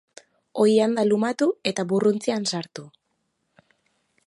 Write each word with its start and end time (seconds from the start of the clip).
Oilanda 0.63 1.03
lumatu 1.09 1.49
eta 1.73 1.85
burruntzian 1.93 2.51
sartu. 2.53 2.89